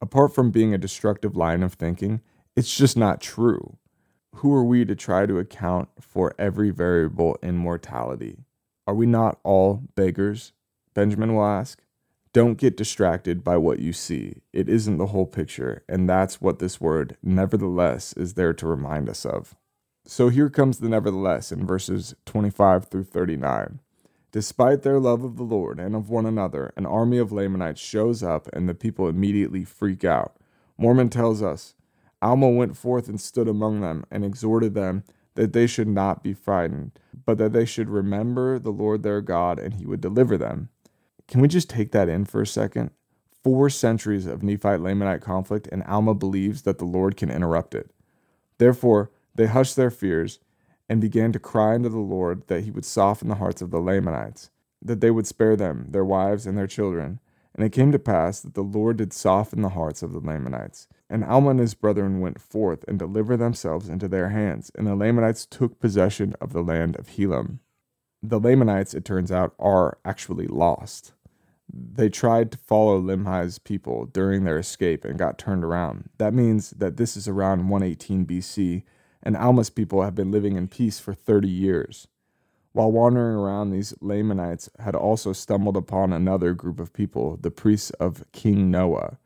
Apart 0.00 0.34
from 0.34 0.50
being 0.50 0.72
a 0.72 0.78
destructive 0.78 1.34
line 1.34 1.62
of 1.62 1.74
thinking, 1.74 2.20
it's 2.56 2.74
just 2.74 2.96
not 2.96 3.20
true. 3.20 3.76
Who 4.36 4.54
are 4.54 4.64
we 4.64 4.84
to 4.86 4.96
try 4.96 5.26
to 5.26 5.38
account 5.38 5.90
for 6.00 6.34
every 6.38 6.70
variable 6.70 7.38
in 7.42 7.56
mortality? 7.56 8.38
Are 8.86 8.94
we 8.94 9.06
not 9.06 9.38
all 9.44 9.82
beggars? 9.94 10.52
Benjamin 10.94 11.34
will 11.34 11.44
ask. 11.44 11.82
Don't 12.32 12.58
get 12.58 12.76
distracted 12.76 13.44
by 13.44 13.56
what 13.56 13.78
you 13.78 13.92
see. 13.92 14.42
It 14.52 14.68
isn't 14.68 14.98
the 14.98 15.06
whole 15.06 15.26
picture, 15.26 15.84
and 15.88 16.08
that's 16.08 16.40
what 16.40 16.58
this 16.58 16.80
word, 16.80 17.16
nevertheless, 17.22 18.12
is 18.14 18.34
there 18.34 18.52
to 18.54 18.66
remind 18.66 19.08
us 19.08 19.24
of. 19.24 19.54
So 20.06 20.28
here 20.28 20.50
comes 20.50 20.78
the 20.78 20.88
nevertheless 20.88 21.50
in 21.50 21.66
verses 21.66 22.14
25 22.26 22.86
through 22.86 23.04
39. 23.04 23.80
Despite 24.32 24.82
their 24.82 25.00
love 25.00 25.24
of 25.24 25.36
the 25.36 25.44
Lord 25.44 25.80
and 25.80 25.96
of 25.96 26.10
one 26.10 26.26
another, 26.26 26.72
an 26.76 26.86
army 26.86 27.18
of 27.18 27.32
Lamanites 27.32 27.80
shows 27.80 28.22
up 28.22 28.48
and 28.52 28.68
the 28.68 28.74
people 28.74 29.08
immediately 29.08 29.64
freak 29.64 30.04
out. 30.04 30.36
Mormon 30.78 31.08
tells 31.08 31.42
us 31.42 31.74
Alma 32.22 32.48
went 32.48 32.76
forth 32.76 33.08
and 33.08 33.20
stood 33.20 33.48
among 33.48 33.80
them, 33.80 34.04
and 34.10 34.24
exhorted 34.24 34.74
them 34.74 35.04
that 35.34 35.52
they 35.52 35.66
should 35.66 35.88
not 35.88 36.22
be 36.22 36.32
frightened, 36.32 36.98
but 37.24 37.38
that 37.38 37.52
they 37.52 37.64
should 37.64 37.88
remember 37.88 38.58
the 38.58 38.70
Lord 38.70 39.02
their 39.02 39.20
God, 39.20 39.58
and 39.58 39.74
he 39.74 39.86
would 39.86 40.00
deliver 40.00 40.36
them. 40.38 40.70
Can 41.28 41.40
we 41.40 41.48
just 41.48 41.70
take 41.70 41.92
that 41.92 42.08
in 42.08 42.24
for 42.24 42.40
a 42.40 42.46
second? 42.46 42.90
Four 43.44 43.68
centuries 43.70 44.26
of 44.26 44.42
Nephite 44.42 44.80
Lamanite 44.80 45.20
conflict, 45.20 45.68
and 45.70 45.82
Alma 45.84 46.14
believes 46.14 46.62
that 46.62 46.78
the 46.78 46.84
Lord 46.84 47.16
can 47.16 47.30
interrupt 47.30 47.74
it. 47.74 47.90
Therefore, 48.58 49.10
they 49.34 49.46
hushed 49.46 49.76
their 49.76 49.90
fears 49.90 50.38
and 50.88 51.00
began 51.00 51.32
to 51.32 51.38
cry 51.38 51.74
unto 51.74 51.88
the 51.88 51.98
Lord 51.98 52.46
that 52.46 52.64
he 52.64 52.70
would 52.70 52.84
soften 52.84 53.28
the 53.28 53.34
hearts 53.34 53.60
of 53.60 53.70
the 53.70 53.80
Lamanites, 53.80 54.50
that 54.80 55.00
they 55.00 55.10
would 55.10 55.26
spare 55.26 55.56
them, 55.56 55.86
their 55.90 56.04
wives, 56.04 56.46
and 56.46 56.56
their 56.56 56.66
children. 56.66 57.20
And 57.54 57.64
it 57.64 57.72
came 57.72 57.92
to 57.92 57.98
pass 57.98 58.40
that 58.40 58.54
the 58.54 58.62
Lord 58.62 58.96
did 58.96 59.12
soften 59.12 59.62
the 59.62 59.70
hearts 59.70 60.02
of 60.02 60.12
the 60.12 60.20
Lamanites 60.20 60.88
and 61.08 61.24
Alma 61.24 61.50
and 61.50 61.60
his 61.60 61.74
brethren 61.74 62.20
went 62.20 62.40
forth 62.40 62.84
and 62.88 62.98
delivered 62.98 63.38
themselves 63.38 63.88
into 63.88 64.08
their 64.08 64.30
hands, 64.30 64.70
and 64.74 64.86
the 64.86 64.96
Lamanites 64.96 65.46
took 65.46 65.78
possession 65.78 66.34
of 66.40 66.52
the 66.52 66.62
land 66.62 66.96
of 66.96 67.08
Helam. 67.08 67.60
The 68.22 68.40
Lamanites, 68.40 68.94
it 68.94 69.04
turns 69.04 69.30
out, 69.30 69.54
are 69.58 69.98
actually 70.04 70.46
lost. 70.46 71.12
They 71.72 72.08
tried 72.08 72.50
to 72.52 72.58
follow 72.58 73.00
Limhi's 73.00 73.58
people 73.58 74.06
during 74.06 74.44
their 74.44 74.58
escape 74.58 75.04
and 75.04 75.18
got 75.18 75.38
turned 75.38 75.64
around. 75.64 76.10
That 76.18 76.34
means 76.34 76.70
that 76.70 76.96
this 76.96 77.16
is 77.16 77.28
around 77.28 77.68
118 77.68 78.26
BC, 78.26 78.82
and 79.22 79.36
Alma's 79.36 79.70
people 79.70 80.02
have 80.02 80.14
been 80.14 80.30
living 80.30 80.56
in 80.56 80.68
peace 80.68 80.98
for 80.98 81.14
30 81.14 81.48
years. 81.48 82.08
While 82.72 82.92
wandering 82.92 83.36
around, 83.36 83.70
these 83.70 83.94
Lamanites 84.00 84.68
had 84.80 84.94
also 84.94 85.32
stumbled 85.32 85.76
upon 85.76 86.12
another 86.12 86.52
group 86.52 86.78
of 86.78 86.92
people, 86.92 87.36
the 87.40 87.50
priests 87.50 87.90
of 87.90 88.24
King 88.32 88.70
Noah 88.70 89.18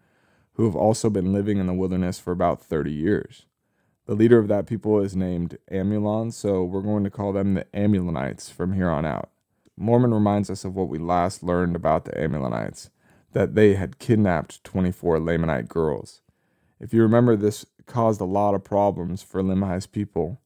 who 0.61 0.67
have 0.67 0.77
also 0.77 1.09
been 1.09 1.33
living 1.33 1.57
in 1.57 1.67
the 1.67 1.73
wilderness 1.73 2.21
for 2.21 2.33
about 2.33 2.63
30 2.63 2.93
years. 2.93 3.47
The 4.05 4.15
leader 4.15 4.39
of 4.39 4.49
that 4.49 4.67
people 4.67 5.01
is 5.01 5.17
named 5.17 5.57
Amulon, 5.71 6.33
so 6.33 6.63
we're 6.65 6.83
going 6.83 7.03
to 7.03 7.09
call 7.09 7.33
them 7.33 7.55
the 7.55 7.65
Amulonites 7.73 8.53
from 8.53 8.75
here 8.75 8.91
on 8.91 9.07
out. 9.07 9.31
Mormon 9.79 10.13
reminds 10.13 10.51
us 10.51 10.63
of 10.63 10.75
what 10.77 10.91
we 10.91 10.99
last 10.99 11.43
learned 11.43 11.77
about 11.77 12.05
the 12.05 12.11
Amulonites 12.11 12.91
that 13.33 13.55
they 13.55 13.73
had 13.73 13.99
kidnapped 13.99 14.63
24 14.63 15.17
Lamanite 15.17 15.67
girls. 15.67 16.21
If 16.79 16.93
you 16.93 17.01
remember, 17.01 17.37
this 17.37 17.65
caused 17.87 18.21
a 18.21 18.27
lot 18.27 18.55
of 18.55 18.63
problems 18.63 19.23
for 19.23 19.43
Limhi's 19.43 19.87
people. 19.87 20.43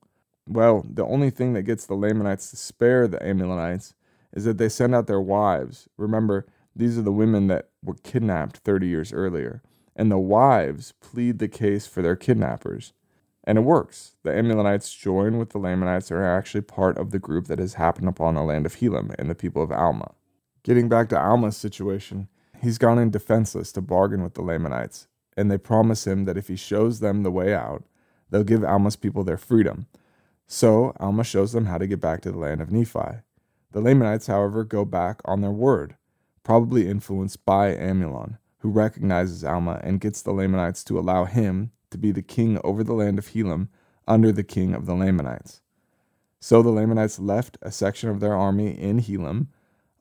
Well, 0.47 0.87
the 0.88 1.04
only 1.04 1.30
thing 1.30 1.54
that 1.54 1.62
gets 1.62 1.87
the 1.87 1.94
Lamanites 1.94 2.50
to 2.50 2.56
spare 2.56 3.09
the 3.09 3.18
Amulonites 3.18 3.94
is 4.33 4.44
that 4.44 4.59
they 4.59 4.68
send 4.68 4.94
out 4.94 5.09
their 5.09 5.21
wives. 5.21 5.88
Remember, 5.97 6.47
these 6.76 6.97
are 6.97 7.02
the 7.02 7.11
women 7.11 7.49
that 7.49 7.71
were 7.83 7.97
kidnapped 8.04 8.59
30 8.59 8.87
years 8.87 9.12
earlier. 9.12 9.61
And 9.96 10.10
the 10.10 10.18
wives 10.18 10.92
plead 11.00 11.38
the 11.38 11.48
case 11.48 11.86
for 11.86 12.02
their 12.02 12.16
kidnappers. 12.16 12.92
And 13.44 13.58
it 13.58 13.62
works. 13.62 14.16
The 14.22 14.30
Amulonites 14.30 14.96
join 14.96 15.38
with 15.38 15.50
the 15.50 15.58
Lamanites 15.58 16.10
and 16.10 16.18
are 16.18 16.36
actually 16.36 16.62
part 16.62 16.96
of 16.96 17.10
the 17.10 17.18
group 17.18 17.46
that 17.46 17.58
has 17.58 17.74
happened 17.74 18.08
upon 18.08 18.34
the 18.34 18.42
land 18.42 18.66
of 18.66 18.76
Helam 18.76 19.14
and 19.18 19.28
the 19.28 19.34
people 19.34 19.62
of 19.62 19.70
Alma. 19.70 20.14
Getting 20.62 20.88
back 20.88 21.10
to 21.10 21.20
Alma's 21.20 21.56
situation, 21.56 22.28
he's 22.62 22.78
gone 22.78 22.98
in 22.98 23.10
defenseless 23.10 23.70
to 23.72 23.82
bargain 23.82 24.22
with 24.22 24.32
the 24.32 24.42
Lamanites, 24.42 25.08
and 25.36 25.50
they 25.50 25.58
promise 25.58 26.06
him 26.06 26.24
that 26.24 26.38
if 26.38 26.48
he 26.48 26.56
shows 26.56 27.00
them 27.00 27.22
the 27.22 27.30
way 27.30 27.52
out, 27.52 27.84
they'll 28.30 28.44
give 28.44 28.64
Alma's 28.64 28.96
people 28.96 29.24
their 29.24 29.36
freedom. 29.36 29.86
So 30.46 30.94
Alma 30.98 31.22
shows 31.22 31.52
them 31.52 31.66
how 31.66 31.76
to 31.76 31.86
get 31.86 32.00
back 32.00 32.22
to 32.22 32.32
the 32.32 32.38
land 32.38 32.62
of 32.62 32.72
Nephi. 32.72 33.20
The 33.72 33.80
Lamanites, 33.80 34.26
however, 34.26 34.64
go 34.64 34.86
back 34.86 35.20
on 35.26 35.42
their 35.42 35.50
word, 35.50 35.96
probably 36.42 36.88
influenced 36.88 37.44
by 37.44 37.74
Amulon, 37.74 38.38
who 38.64 38.71
recognizes 38.71 39.44
Alma 39.44 39.78
and 39.85 40.00
gets 40.00 40.23
the 40.23 40.33
Lamanites 40.33 40.83
to 40.83 40.99
allow 40.99 41.26
him 41.26 41.71
to 41.90 41.99
be 41.99 42.11
the 42.11 42.23
king 42.23 42.59
over 42.64 42.83
the 42.83 42.94
land 42.94 43.18
of 43.18 43.26
Helam 43.26 43.68
under 44.09 44.33
the 44.33 44.42
king 44.42 44.73
of 44.73 44.87
the 44.87 44.94
Lamanites. 44.94 45.61
So 46.40 46.62
the 46.62 46.71
Lamanites 46.71 47.18
left 47.18 47.59
a 47.61 47.71
section 47.71 48.09
of 48.09 48.21
their 48.21 48.35
army 48.35 48.68
in 48.71 49.00
Helam 49.00 49.49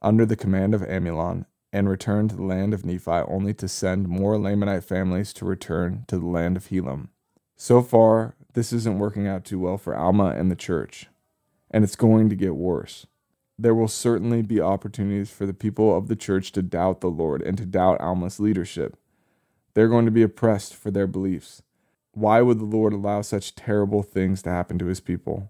under 0.02 0.26
the 0.26 0.38
command 0.38 0.74
of 0.74 0.82
Amulon 0.82 1.46
and 1.74 1.90
returned 1.90 2.30
to 2.30 2.38
the 2.38 2.46
land 2.46 2.74
of 2.74 2.86
Nephi 2.86 3.12
only 3.28 3.54
to 3.56 3.68
send 3.68 4.08
more 4.08 4.38
Lamanite 4.38 4.86
families 4.86 5.34
to 5.34 5.46
return 5.46 6.06
to 6.08 6.18
the 6.18 6.26
land 6.26 6.56
of 6.56 6.68
Helam. 6.68 7.10
So 7.58 7.82
far, 7.82 8.34
this 8.54 8.72
isn't 8.72 8.98
working 8.98 9.28
out 9.28 9.44
too 9.44 9.60
well 9.60 9.78
for 9.78 9.94
Alma 9.94 10.36
and 10.38 10.50
the 10.50 10.56
church, 10.56 11.08
and 11.70 11.84
it's 11.84 11.98
going 11.98 12.30
to 12.30 12.36
get 12.38 12.56
worse. 12.56 13.08
There 13.64 13.74
will 13.74 13.88
certainly 13.88 14.42
be 14.42 14.60
opportunities 14.60 15.30
for 15.30 15.46
the 15.46 15.54
people 15.54 15.96
of 15.96 16.10
the 16.10 16.18
church 16.18 16.52
to 16.52 16.62
doubt 16.62 17.00
the 17.00 17.08
Lord 17.08 17.42
and 17.42 17.58
to 17.58 17.66
doubt 17.66 18.02
Alma's 18.02 18.38
leadership. 18.38 18.98
They're 19.74 19.88
going 19.88 20.04
to 20.04 20.12
be 20.12 20.22
oppressed 20.22 20.76
for 20.76 20.92
their 20.92 21.08
beliefs. 21.08 21.62
Why 22.12 22.42
would 22.42 22.60
the 22.60 22.66
Lord 22.66 22.92
allow 22.92 23.22
such 23.22 23.56
terrible 23.56 24.04
things 24.04 24.42
to 24.42 24.50
happen 24.50 24.78
to 24.80 24.88
his 24.88 25.00
people? 25.00 25.50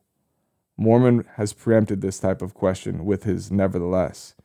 Mormon 0.78 1.26
has 1.38 1.54
preempted 1.54 2.02
this 2.02 2.20
type 2.20 2.44
of 2.44 2.54
question 2.54 3.04
with 3.04 3.24
his 3.24 3.52
nevertheless. 3.52 4.36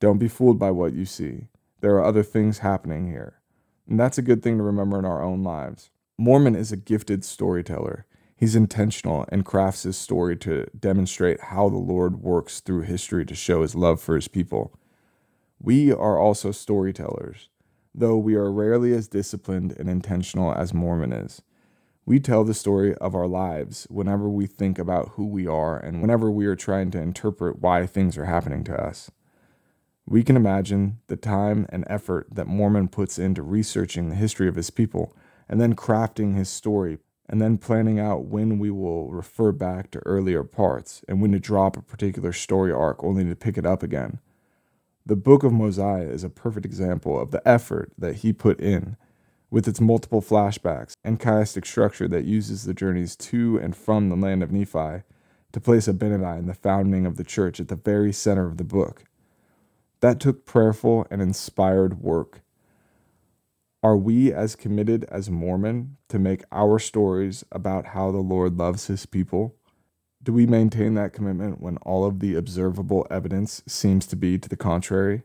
Don't 0.00 0.16
be 0.16 0.26
fooled 0.26 0.58
by 0.58 0.70
what 0.70 0.94
you 0.94 1.04
see. 1.04 1.48
There 1.82 1.94
are 1.96 2.04
other 2.04 2.22
things 2.22 2.60
happening 2.60 3.08
here. 3.08 3.42
And 3.86 4.00
that's 4.00 4.16
a 4.16 4.22
good 4.22 4.42
thing 4.42 4.56
to 4.56 4.64
remember 4.64 4.98
in 4.98 5.04
our 5.04 5.22
own 5.22 5.44
lives. 5.44 5.90
Mormon 6.16 6.56
is 6.56 6.72
a 6.72 6.78
gifted 6.78 7.26
storyteller. 7.26 8.06
He's 8.42 8.56
intentional 8.56 9.24
and 9.28 9.44
crafts 9.44 9.84
his 9.84 9.96
story 9.96 10.36
to 10.38 10.66
demonstrate 10.76 11.40
how 11.40 11.68
the 11.68 11.76
Lord 11.76 12.24
works 12.24 12.58
through 12.58 12.80
history 12.80 13.24
to 13.24 13.36
show 13.36 13.62
his 13.62 13.76
love 13.76 14.00
for 14.00 14.16
his 14.16 14.26
people. 14.26 14.74
We 15.60 15.92
are 15.92 16.18
also 16.18 16.50
storytellers, 16.50 17.50
though 17.94 18.16
we 18.16 18.34
are 18.34 18.50
rarely 18.50 18.94
as 18.94 19.06
disciplined 19.06 19.76
and 19.78 19.88
intentional 19.88 20.52
as 20.52 20.74
Mormon 20.74 21.12
is. 21.12 21.40
We 22.04 22.18
tell 22.18 22.42
the 22.42 22.52
story 22.52 22.96
of 22.96 23.14
our 23.14 23.28
lives 23.28 23.86
whenever 23.88 24.28
we 24.28 24.48
think 24.48 24.76
about 24.76 25.10
who 25.10 25.24
we 25.24 25.46
are 25.46 25.78
and 25.78 26.00
whenever 26.00 26.28
we 26.28 26.46
are 26.46 26.56
trying 26.56 26.90
to 26.90 27.00
interpret 27.00 27.60
why 27.60 27.86
things 27.86 28.18
are 28.18 28.24
happening 28.24 28.64
to 28.64 28.74
us. 28.74 29.08
We 30.04 30.24
can 30.24 30.34
imagine 30.34 30.98
the 31.06 31.16
time 31.16 31.66
and 31.68 31.84
effort 31.86 32.26
that 32.32 32.48
Mormon 32.48 32.88
puts 32.88 33.20
into 33.20 33.40
researching 33.40 34.08
the 34.08 34.16
history 34.16 34.48
of 34.48 34.56
his 34.56 34.70
people 34.70 35.16
and 35.48 35.60
then 35.60 35.76
crafting 35.76 36.34
his 36.34 36.48
story 36.48 36.98
and 37.32 37.40
then 37.40 37.56
planning 37.56 37.98
out 37.98 38.26
when 38.26 38.58
we 38.58 38.70
will 38.70 39.08
refer 39.10 39.52
back 39.52 39.90
to 39.90 39.98
earlier 40.00 40.44
parts 40.44 41.02
and 41.08 41.22
when 41.22 41.32
to 41.32 41.40
drop 41.40 41.78
a 41.78 41.82
particular 41.82 42.30
story 42.30 42.70
arc 42.70 43.02
only 43.02 43.24
to 43.24 43.34
pick 43.34 43.56
it 43.56 43.64
up 43.64 43.82
again. 43.82 44.20
The 45.06 45.16
Book 45.16 45.42
of 45.42 45.50
Mosiah 45.50 46.08
is 46.08 46.24
a 46.24 46.28
perfect 46.28 46.66
example 46.66 47.18
of 47.18 47.30
the 47.30 47.40
effort 47.48 47.90
that 47.96 48.16
he 48.16 48.34
put 48.34 48.60
in 48.60 48.98
with 49.50 49.66
its 49.66 49.80
multiple 49.80 50.20
flashbacks 50.20 50.92
and 51.02 51.18
chiastic 51.18 51.66
structure 51.66 52.06
that 52.06 52.26
uses 52.26 52.64
the 52.64 52.74
journeys 52.74 53.16
to 53.16 53.58
and 53.58 53.74
from 53.74 54.10
the 54.10 54.16
land 54.16 54.42
of 54.42 54.52
Nephi 54.52 55.02
to 55.52 55.60
place 55.60 55.88
Abinadi 55.88 56.38
in 56.38 56.46
the 56.46 56.54
founding 56.54 57.06
of 57.06 57.16
the 57.16 57.24
church 57.24 57.60
at 57.60 57.68
the 57.68 57.76
very 57.76 58.12
center 58.12 58.46
of 58.46 58.58
the 58.58 58.64
book. 58.64 59.04
That 60.00 60.20
took 60.20 60.44
prayerful 60.44 61.06
and 61.10 61.22
inspired 61.22 62.02
work. 62.02 62.41
Are 63.82 63.96
we 63.96 64.32
as 64.32 64.54
committed 64.54 65.04
as 65.10 65.28
Mormon 65.28 65.96
to 66.08 66.18
make 66.18 66.44
our 66.52 66.78
stories 66.78 67.44
about 67.50 67.86
how 67.86 68.12
the 68.12 68.18
Lord 68.18 68.56
loves 68.56 68.86
his 68.86 69.06
people? 69.06 69.56
Do 70.22 70.32
we 70.32 70.46
maintain 70.46 70.94
that 70.94 71.12
commitment 71.12 71.60
when 71.60 71.78
all 71.78 72.04
of 72.04 72.20
the 72.20 72.36
observable 72.36 73.06
evidence 73.10 73.62
seems 73.66 74.06
to 74.06 74.16
be 74.16 74.38
to 74.38 74.48
the 74.48 74.56
contrary? 74.56 75.24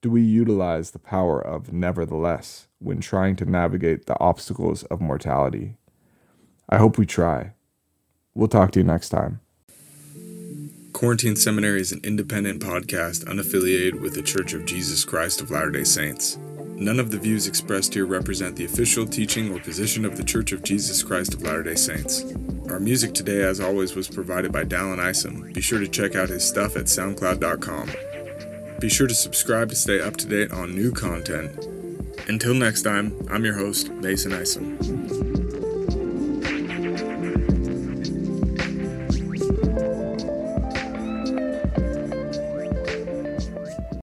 do 0.00 0.10
we 0.10 0.22
utilize 0.22 0.92
the 0.92 0.98
power 0.98 1.40
of 1.40 1.72
nevertheless 1.72 2.68
when 2.78 3.00
trying 3.00 3.34
to 3.36 3.44
navigate 3.44 4.06
the 4.06 4.18
obstacles 4.20 4.84
of 4.84 5.00
mortality? 5.00 5.76
I 6.68 6.78
hope 6.78 6.98
we 6.98 7.06
try. 7.06 7.54
We'll 8.34 8.48
talk 8.48 8.70
to 8.72 8.80
you 8.80 8.84
next 8.84 9.08
time. 9.08 9.40
Quarantine 10.92 11.36
Seminary 11.36 11.80
is 11.80 11.92
an 11.92 12.00
independent 12.04 12.62
podcast 12.62 13.24
unaffiliated 13.24 14.00
with 14.00 14.14
the 14.14 14.22
Church 14.22 14.52
of 14.52 14.64
Jesus 14.64 15.04
Christ 15.04 15.40
of 15.40 15.50
Latter 15.50 15.70
day 15.70 15.84
Saints. 15.84 16.38
None 16.80 17.00
of 17.00 17.10
the 17.10 17.18
views 17.18 17.48
expressed 17.48 17.94
here 17.94 18.06
represent 18.06 18.54
the 18.54 18.64
official 18.64 19.04
teaching 19.04 19.52
or 19.52 19.58
position 19.58 20.04
of 20.04 20.16
the 20.16 20.22
Church 20.22 20.52
of 20.52 20.62
Jesus 20.62 21.02
Christ 21.02 21.34
of 21.34 21.42
Latter 21.42 21.64
day 21.64 21.74
Saints. 21.74 22.24
Our 22.68 22.78
music 22.78 23.14
today, 23.14 23.42
as 23.42 23.58
always, 23.58 23.96
was 23.96 24.06
provided 24.06 24.52
by 24.52 24.62
Dallin 24.62 25.00
Isom. 25.00 25.52
Be 25.52 25.60
sure 25.60 25.80
to 25.80 25.88
check 25.88 26.14
out 26.14 26.28
his 26.28 26.46
stuff 26.46 26.76
at 26.76 26.84
SoundCloud.com. 26.84 27.90
Be 28.78 28.88
sure 28.88 29.08
to 29.08 29.14
subscribe 29.14 29.70
to 29.70 29.74
stay 29.74 30.00
up 30.00 30.16
to 30.18 30.28
date 30.28 30.52
on 30.52 30.72
new 30.72 30.92
content. 30.92 31.66
Until 32.28 32.54
next 32.54 32.82
time, 32.82 33.26
I'm 33.28 33.44
your 33.44 33.54
host, 33.54 33.90
Mason 33.90 34.32
Isom. 34.32 34.78